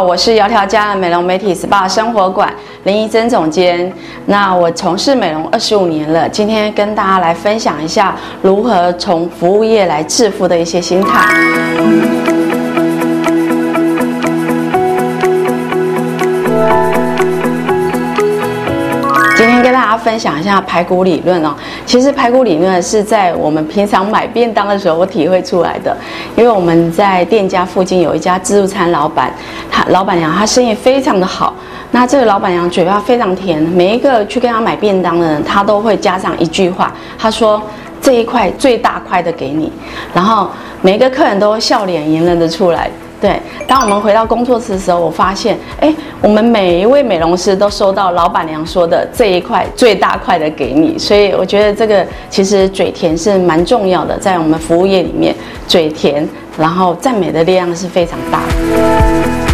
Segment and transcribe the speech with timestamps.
[0.00, 2.52] 我是窈窕家的美容美体 SPA 生活馆
[2.84, 3.92] 林怡珍总监。
[4.26, 12.47] 那我从事美容二十五年了，今天跟大家来分享一下如何从服务业来致富的一些心态。
[19.98, 21.54] 分享一下排骨理论哦。
[21.84, 25.94] 其实排骨理论是在我们平常买便当的时候我体会出来的。
[26.36, 29.32] 因为我们在店家附近有一家自助餐老板，
[29.70, 31.52] 他老板娘她生意非常的好。
[31.90, 37.60] 那这个老板娘嘴巴非常甜，每一个去跟她买便当的人，她都会加上一句话，她说
[38.00, 39.72] ：“这一块最大块的给你。”
[40.14, 40.48] 然后
[40.82, 42.90] 每一个客人都笑脸迎人的出来。
[43.20, 55.34] 对，当我们回到工作室的时候，我发现，哎，我们每一位美容师都收到老板娘说的这一块最大块的给你，所以我觉得这个其实嘴甜是蛮重要的，在我们服务业里面，
[55.66, 59.47] 嘴甜，然后赞美的力量是非常大的。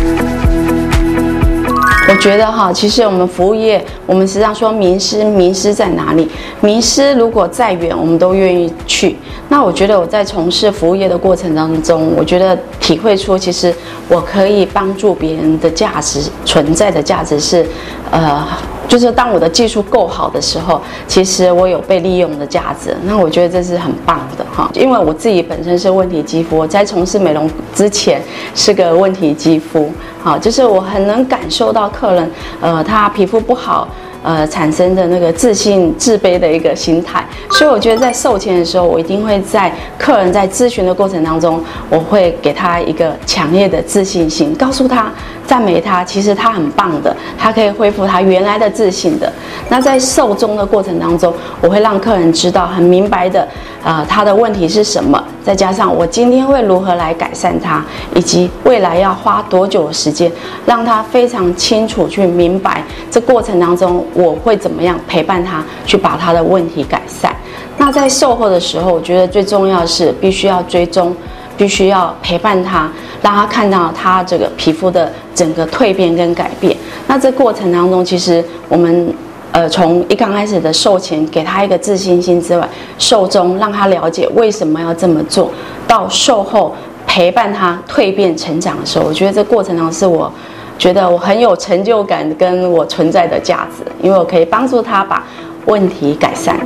[2.25, 6.27] 觉得哈，其实我们服务业，我们实际上说名师，名师在哪里？
[6.62, 9.14] 名师如果再远，我们都愿意去。
[9.50, 13.75] 那我觉得我在从事服务业的过程当中，我觉得体会出，其实
[14.08, 17.66] 我可以帮助别人的价值存在的价值是，
[18.11, 18.42] 呃。
[18.89, 22.97] 就是当我的技术够好的时候，其实我有被利用的价值。
[23.05, 28.21] 那我觉得这是很棒的哈，因为我自己本身是问题肌肤，我在从事美容之前
[28.55, 29.91] 是个问题肌肤，
[30.23, 33.89] 好，就是我很能感受到客人，呃，他皮肤不好。
[34.27, 45.12] 呃，产生的那个自信、自卑的一个心态，所以我觉得在售前的时候，我一定会在客人在咨询的过程当中，我会给他一个强烈的自信心，告诉他、
[45.47, 49.33] 赞美他，其实他很棒的，他可以恢复他原来的自信的。
[49.69, 53.47] 那在售中的过程当中，我会让客人知道很明白的，
[53.83, 57.84] 呃，他的问题是什么，再加上我今天会如何来改善他，
[58.15, 60.31] 以及未来要花多久的时间，
[60.67, 64.05] 让他非常清楚去明白这过程当中。
[64.15, 67.34] 我会怎么样陪伴他去把他的问题改善？
[67.76, 71.15] 那在售后的时候，我觉得最重要的是必须要追踪，
[71.56, 72.91] 必须要陪伴他，
[73.25, 76.77] 让他看到他这个皮肤的整个蜕变跟改变。
[77.09, 79.12] 那这过程当中，其实我们
[79.51, 82.69] 呃从一刚开始的售前给他一个自信心之外，
[82.99, 85.51] 售中让他了解为什么要这么做，
[85.89, 86.77] 到售后
[87.07, 90.31] 陪伴他蜕变成长的时候，我觉得这过程当中是我。
[90.77, 95.23] 觉得我很有成就感，跟我存在的价值，因为我可以帮助他把
[95.67, 96.59] 问题改善。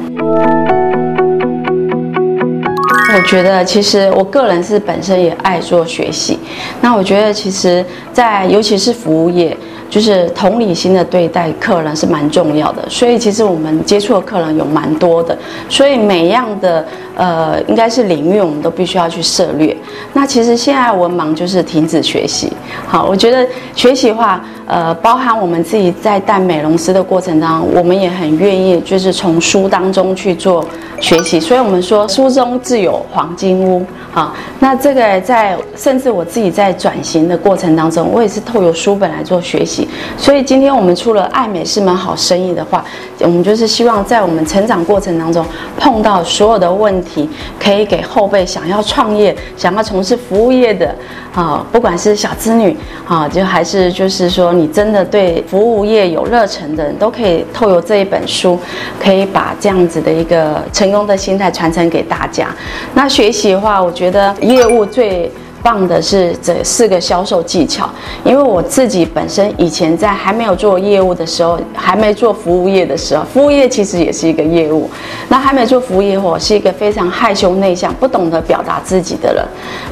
[3.15, 6.39] 我觉得其实我个人是本身也爱做学习，
[6.81, 9.57] 那我觉得其实，在尤其是服务业。
[9.91, 15.35] 就是同理心的对待客人是蛮重要的，所以其实我们接触的客人有蛮多的，
[15.67, 16.87] 所以每样的
[17.17, 19.75] 呃应该是领域我们都必须要去涉猎。
[20.13, 22.53] 那其实现在文盲就是停止学习，
[22.87, 30.62] 好，我觉得学习的话，呃，包含我们自己在带美容师的过程当中，我们也很愿意就是从书当中去做
[31.01, 31.41] 学习。
[31.41, 39.89] 所以我们说书中自有黄金屋，啊，那这个在甚至我自己在转型的过程当中，我也是透过书本来做学习。
[40.19, 42.84] 所以今天我们出了爱美是门好生意的话，
[43.21, 45.43] 我们就是希望在我们成长过程当中
[45.78, 47.27] 碰到所有的问题，
[47.59, 50.95] 可以给后辈想要创业、想要从事服务业的
[51.34, 52.77] 啊，不管是小资女
[53.07, 58.59] 啊，就还是就是说你真的对服务业有热忱的人，都可以透过这一本书，
[59.03, 62.49] 可以把这样子的一个成功的心态传承给大家。
[62.95, 65.31] 那学习的话，我觉得业务最。
[65.63, 67.89] 棒的是这四个销售技巧，
[68.25, 74.89] 因为我自己本身以前在还没有做业务的时候，还没做服务业的时候，服务业其实也是一个业务。
[75.29, 79.45] 那还没做服务业，我是一个非常害羞内向、不懂得表达自己的人。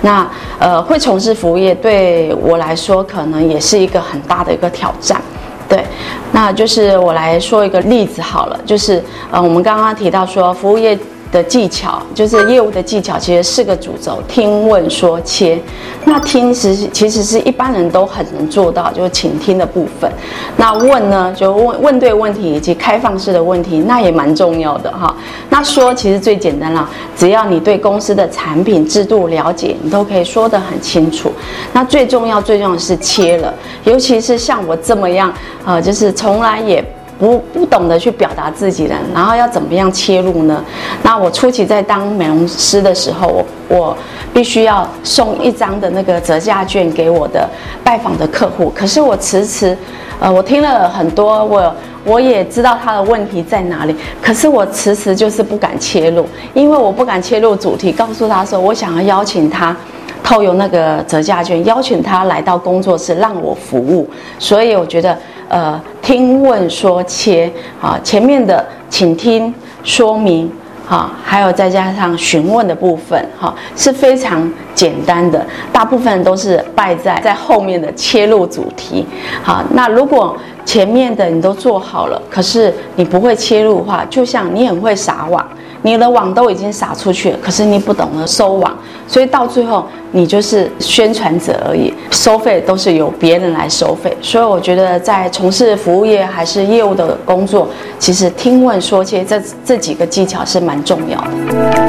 [0.02, 0.28] 那
[0.58, 5.20] 呃，会从事服务业对我来说，可能也是一个很大的一个挑战。
[5.68, 5.84] 对，
[6.32, 10.96] 那就是我来说一个例子好了，就是呃，我们刚刚提到说服务业。
[11.36, 15.60] 的技巧就是业务的技巧，其实四个主轴：听、问、说、切。
[16.06, 20.10] 那听其实其实是一般人都很能做到，就是倾听的部分。
[20.56, 25.14] 那问呢，就问问对问题以及开放式的问题，那也蛮重要的哈。
[25.50, 31.30] 那说其实最简单了，只要你对公司的产品制度了解，你都可以说得很清楚。
[31.72, 33.52] 那最重要最重要的是切了，
[33.84, 35.30] 尤其是像我这么样，
[35.66, 36.82] 呃，就是从来也。
[37.18, 40.62] 不不懂得去表达自己的，然后要怎么样切入呢？
[41.02, 43.26] 那我初期在当美容师的时候，
[43.68, 43.96] 我我
[44.34, 47.48] 必须要送一张的那个折价券给我的
[47.82, 48.70] 拜访的客户。
[48.74, 49.76] 可是我迟迟，
[50.20, 51.74] 呃，我听了很多，我
[52.04, 59.74] 我也知道他的问题在哪里，可是我迟迟就是不敢切入，因为我不敢切入主题，告诉他说我想要邀请他。
[60.22, 64.10] 透用那个折价券邀请他来到工作室让我服务。
[64.40, 65.16] 所以我觉得，
[65.48, 67.50] 呃，听问说切
[67.80, 70.50] 啊，前面的请听说明。
[70.88, 75.44] 好，还有再加上询问的部分，哈，是非常简单的。
[75.72, 79.04] 大部分都是败在在后面的切入主题。
[79.42, 85.44] 好，那如果前面的你都做好了，可是你不会切入的话，就像你很会撒网。
[85.86, 94.14] 你的网都已经撒出去了，可是你不懂得收网，所以到最后你就是宣传者而已，收费都是由别人来收费。
[94.20, 97.68] 所以我觉得在从事服务业还是业务的工作，
[98.00, 101.85] 其实听问说切这这几个技巧是蛮重要的。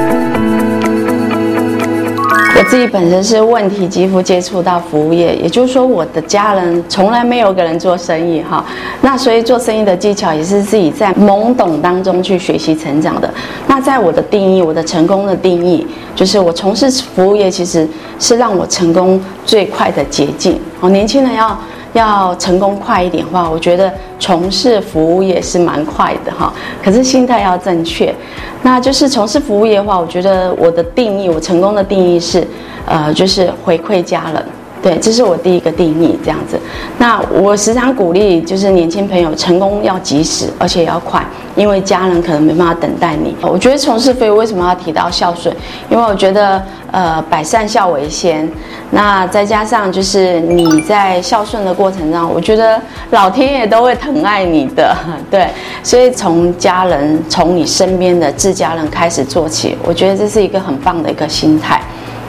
[2.58, 8.66] 我自己本身是问题肌肤接触到服务业，也就是说我的家人从来没有个人做生意哈，
[9.02, 13.32] 那所以做生意的技巧也是自己在懵懂当中去学习成长的。
[13.68, 17.88] 那在我的定义，我的成功的定义，就是我从事服务业其实
[18.20, 20.60] 是让我成功最快的捷径。
[20.80, 21.56] 哦，年轻人要。
[21.94, 26.54] 要成功快一点的话，我觉得从事服务业是蛮快的哈。
[26.84, 28.14] 可是心态要正确，
[28.62, 32.46] 那就是从事服务业的话，我觉得我的定义，我成功的定义是，
[32.86, 34.46] 呃，就是回馈家人。
[34.82, 36.60] 对，这是我第一个定义，这样子。
[36.98, 41.26] 那我时常鼓励，就是年轻朋友成功要及时，而且要快，
[41.56, 43.36] 因为家人可能没办法等待你。
[43.42, 45.56] 我觉得从事服务为什么要提到孝顺？
[45.90, 48.50] 因为我觉得，呃，百善孝为先。
[48.90, 52.80] 那再加上就是你在孝顺的过程中，我觉得
[53.12, 54.96] 老天爷都会疼爱你的。
[55.30, 55.50] 对，
[55.84, 61.82] 所以从家人，从你身边的自家人开始做起，我觉得这是一个很棒的一个心态。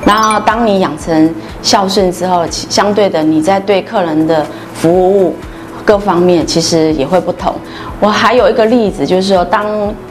[0.08, 5.36] 然后，当你养成孝顺之后，相对的，你在对客人的服务
[5.84, 7.54] 各方面其实也会不同。
[8.00, 9.66] 我还有一个例子，就是说，当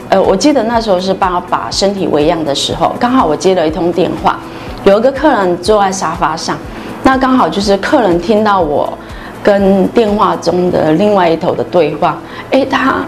[0.08, 4.38] 呃，我记得那时候是帮我把身体微恙的时候，刚好我接了一通电话，
[4.84, 6.56] 有一个客人坐在沙发上，
[7.02, 8.96] 那刚好就是客人听到我
[9.42, 12.16] 跟电话中的另外一头的对话，
[12.52, 13.04] 哎，他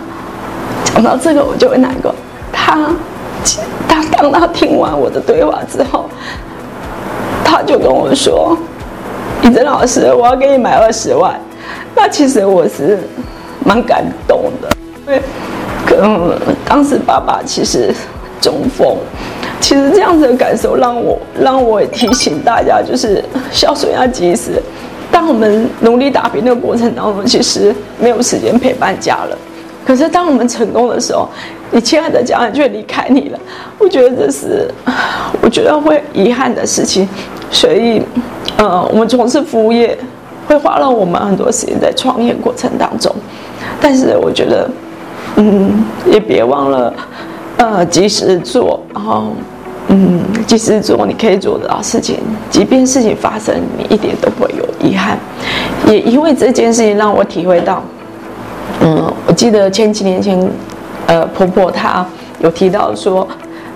[0.83, 2.13] 讲到这个我就会难过。
[2.53, 2.91] 他
[3.87, 6.05] 他当他听完我的对话之后。
[7.51, 8.57] 他就跟我说
[9.43, 11.35] ：“李真老师，我要给你买二十万。”
[11.97, 13.01] 那其实我是
[13.67, 14.69] 蛮感动的，
[15.05, 15.21] 因为
[16.01, 17.93] 嗯，当时爸爸其实
[18.41, 18.97] 中风，
[19.61, 24.63] 其实这样子的感受让我让我也提醒大家，就是孝顺要及时。
[25.11, 29.37] 当我们努力打拼的过程当中，其实没有时间陪伴家人。
[29.85, 31.29] 可是当我们成功的时候，
[31.73, 33.39] 你亲爱的家人却离开你了。
[33.77, 34.71] 我觉得这是
[35.43, 37.09] 我觉得会遗憾的事情。
[37.51, 38.03] 所以，
[38.57, 39.97] 呃，我们从事服务业，
[40.47, 43.15] 会花了我们很多时间在创业过程当中。
[43.81, 44.71] 但是，我觉得，
[45.37, 46.95] 嗯，也别忘了，
[47.57, 49.33] 呃，及时做，然后，
[49.89, 52.19] 嗯，及时做你可以做得到事情。
[52.51, 55.19] 即便事情发生，你一点都不会有遗憾。
[55.87, 57.83] 也因为这件事情让我体会到，
[58.81, 60.49] 嗯，我记得前几年前，
[61.07, 62.07] 呃，婆婆她
[62.41, 63.27] 有提到说，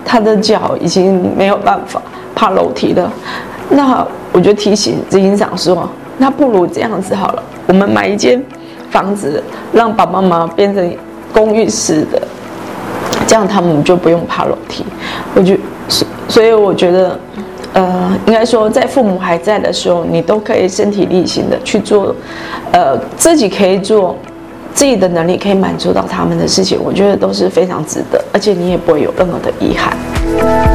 [0.05, 2.01] 她的脚已经没有办法
[2.33, 3.11] 爬楼梯了。
[3.69, 8.41] 那我就提醒执行长说，那不如这样子好了，我们买一间
[8.89, 10.95] 房子，让爸爸妈妈变成
[11.33, 12.21] 公寓式的，
[13.27, 14.85] 这样他们就不用爬楼梯。
[15.33, 15.55] 我就
[15.89, 17.19] 所所以我觉得，
[17.73, 22.15] 呃，应该说在父母还在的时候，你都可以身体力行的去做，
[22.71, 24.15] 呃，自己可以做，
[24.73, 30.74] 自己的能力可以满足到他们的事情，我觉得都是非常值得，而且你也不会有任何的遗憾。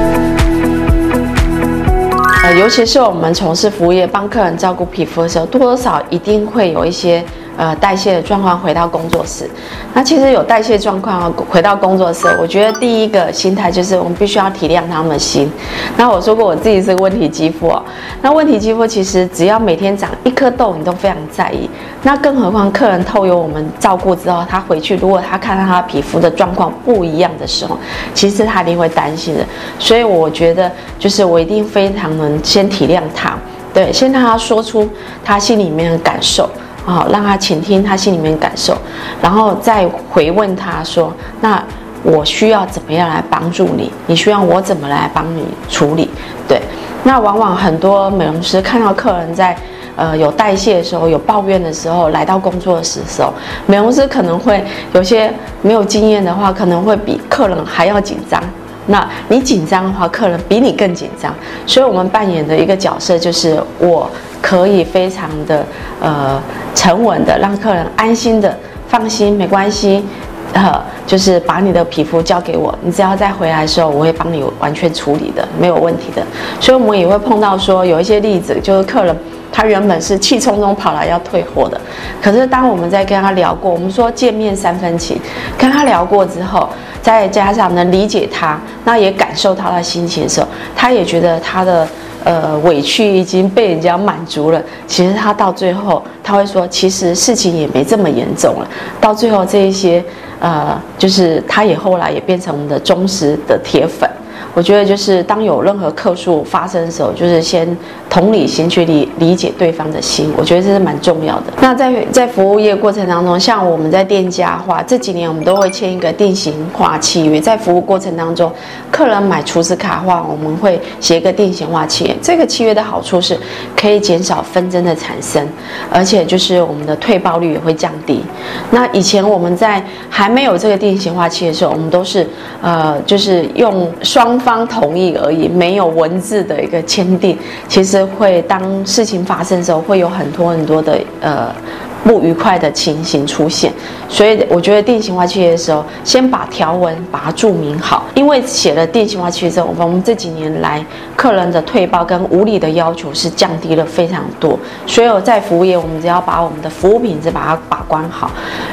[2.58, 7.24] 尤其是我们从事服务业，帮客人照顾皮肤的时候，多多少一定会有一些
[7.56, 9.48] 呃代谢的状况回到工作室。
[9.92, 15.50] 那其实有代谢状况回到工作室，我觉得第一个心态就是我们必须要体谅他们的心。
[15.96, 17.82] 那我说过我自己是个问题肌肤哦，
[18.22, 21.68] 那问题肌肤其实只要每天长一颗痘，你都非常在意。
[22.02, 27.76] 那更何况客人透由我们照顾之后，他回去如果他看到他皮肤的状况不一样的时候，
[28.14, 29.44] 其实他一定会担心的。
[29.78, 33.36] 所以我觉得就是我一定非常能先体谅他，
[33.74, 34.88] 对，先让他说出
[35.24, 36.48] 他心里面的感受，
[36.90, 38.76] 好，让他倾听他心里面感受，
[39.22, 41.62] 然后再回问他说：“那
[42.02, 43.90] 我需要怎么样来帮助你？
[44.06, 46.10] 你需要我怎么来帮你处理？”
[46.48, 46.60] 对，
[47.04, 49.56] 那往往很多美容师看到客人在。
[49.96, 53.30] 呃，有代谢的时候，有抱怨的时候，来到工作室的时候，
[53.66, 55.30] 美容师可能会有些
[55.60, 58.42] 没有经验的话，可能会比客人还要紧张。
[58.90, 61.34] 那你紧张的话，客人比你更紧张。
[61.66, 64.10] 所以我们扮演的一个角色就是，我
[64.42, 65.64] 可以非常的
[66.00, 66.40] 呃
[66.74, 68.56] 沉稳的让客人安心的
[68.88, 70.04] 放心，没关系。
[70.52, 76.20] 呃，就是把你的皮肤交给我，你只要再回来的时候，我会帮你完全处理的，没有问题的。
[76.58, 79.16] 所以我们也会碰到说有一些例子，就是客人
[79.52, 81.80] 他原本是气冲冲跑来要退货的，
[82.22, 85.18] 可是当我们在跟他聊过，我们说见面三分情，
[85.58, 86.68] 跟他聊过之后，
[87.02, 91.86] 再加上能理解他，那也感受到他的心情的时候，他也觉得他的。
[92.22, 94.62] 呃，委屈已经被人家满足了。
[94.86, 98.68] 其实他到最后，他会说，其实事情也没这么严重了。
[99.00, 100.04] 到最后，这一些，
[100.38, 104.06] 呃，就是他也后来也变成我们的忠实的铁粉。
[104.54, 107.76] 我觉得就是当有任何客诉发生的时候，就是先
[108.08, 111.52] 同理心去理理解对方的心，我觉得这是蛮重要的。
[111.60, 117.40] 那在在服务业过程当中，像我们在店家话这几年，我们都会签一个定型化契约。
[117.40, 118.50] 在服务过程当中，
[118.90, 122.16] 客人买储值卡的话，我们会写一个定型化契约。
[122.20, 123.38] 这个契约的好处是
[123.76, 125.46] 可以减少纷争的产生，
[125.92, 128.24] 而且就是我们的退报率也会降低。
[128.70, 132.26] 那以前我们在还没有这个定型化契约的时候，我们都是
[132.60, 141.54] 呃，就是用双方同意而已，没有文字的一个签订，其实会当事情发生的时候，会有很多很多的呃。
[142.02, 143.72] 不愉快的情形出现，
[144.08, 148.04] 所以我觉得定型化契约的时候，先把条文把它注明好。
[148.14, 154.58] 因为写了定型化契约之后，我们这几年来客人的退报跟无理的要求是降低了非常多。
[154.86, 158.30] 所以在服务业，我们只要把我们的服务品质把它把关好，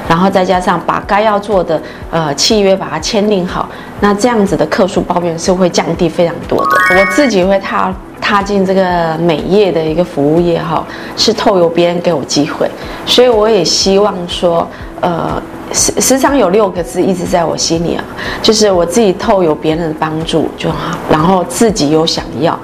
[0.08, 3.68] 然后再加上把该要做的呃契约把它签订好，
[4.00, 6.72] 那这样子的客诉抱怨是会降低非常多的。
[6.98, 7.94] 我自己会踏。
[8.20, 12.70] 踏进这个美业的一个服务业哈，是透由别人给我机会，
[13.06, 14.68] 所以我也希望说，
[15.00, 18.04] 呃，时时常有六个字一直在我心里啊，
[18.42, 22.58] 就是我自己透由别人的帮助就好，然后自己有想要。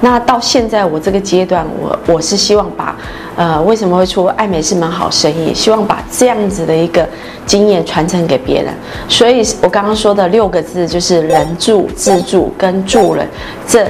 [0.00, 2.96] 那到现在我这个阶段，我我是希望把，
[3.36, 5.52] 呃，为什么会出爱美是门好生意？
[5.52, 7.06] 希望把这样子的一个
[7.44, 8.72] 经验传承给别人。
[9.06, 13.28] 所以我刚刚说的六个字就是人助、自助跟助人
[13.66, 13.86] 这。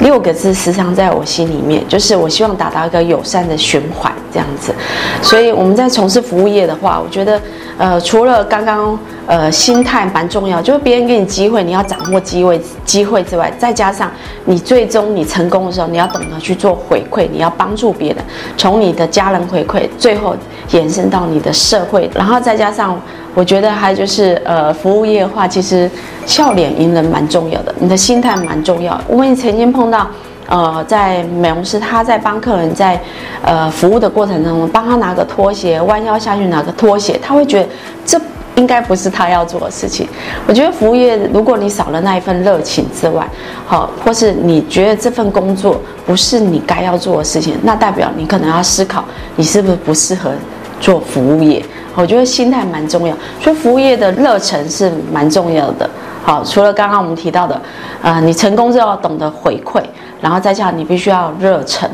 [0.00, 4.74] 六个字时常在我心里面，就是我希望达到一个友善的循环这样子。
[5.22, 7.40] 所以我们在从事服务业的话，我觉得，
[7.76, 14.10] 呃，除了刚刚呃心态蛮重要，就是别人给你机会，你要掌握机会机会之外，再加上
[14.44, 18.24] 你最终你成功的时候，你要懂得去做回馈，你要帮助别人，
[18.56, 20.36] 从你的家人回馈，最后
[20.70, 23.00] 延伸到你的社会，然后再加上。
[23.36, 25.90] 我觉得还有就是呃，服务业的话，其实
[26.24, 28.96] 笑脸迎人蛮重要的，你的心态蛮重要。
[29.08, 30.06] 我也曾经碰到，
[30.48, 33.00] 呃，在美容师他在帮客人在
[33.42, 37.68] 呃服务的过程当中，帮他拿个拖鞋，弯腰下去拿个拖鞋，他会觉得
[38.04, 38.20] 这
[38.56, 40.06] 应该不是他要做的事情。
[40.46, 43.26] 我觉得服务业，如果你少了那一份热情之外，
[43.66, 49.04] 好，或是你觉得这份工作不是你该要做的事情，那代表你可能要思考，
[49.36, 50.30] 你是不是不适合
[50.78, 51.64] 做服务业。
[51.96, 55.88] 我觉得心态蛮重要，所以服务业的热忱是蛮重要的。
[56.24, 57.60] 好，除了刚刚我们提到的，
[58.02, 59.82] 呃，你成功就要懂得回馈，
[60.22, 61.88] 然后再加上你必须要热忱，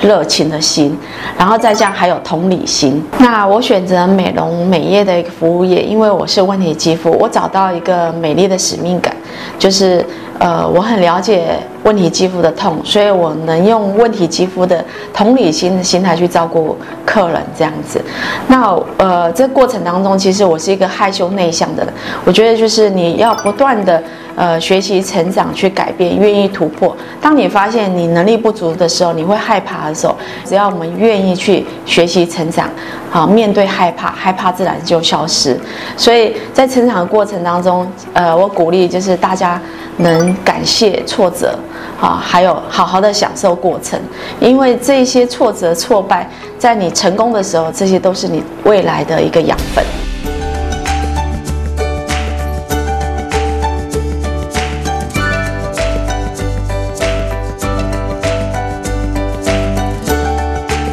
[0.00, 0.96] 热情的心，
[1.38, 3.02] 然后再加上还有同理心。
[3.18, 9.14] 那我选择美容美业的一个服务业，因为我是问题肌肤，我找到一个美丽的使命感，
[9.58, 10.04] 就是。
[10.40, 11.48] 呃，我很了解
[11.82, 18.02] 问题肌肤的痛，所以我能用问题肌肤的同理心的心态去照顾客人这样子。
[18.48, 21.92] 那呃，这过程当中，其实我是一个害羞内向的人。
[22.24, 24.02] 我觉得就是你要不断的
[24.40, 26.96] 呃学习成长，去改变，愿意突破。
[27.20, 30.16] 当你发现你能力不足的时候，你会害怕的时候，
[30.46, 32.66] 只要我们愿意去学习成长，
[33.10, 35.54] 好，面对害怕，害怕自然就消失。
[35.94, 39.60] 所以在成长的过程当中，呃，我鼓励就是大家。
[39.96, 41.54] 能感谢挫折，
[42.00, 44.00] 啊，还有好好的享受过程，
[44.40, 46.26] 因为这些挫折挫败，
[46.58, 49.84] 在你成功的时候，这些都是你未来的一个养分。